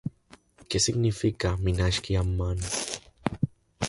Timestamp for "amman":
2.23-2.65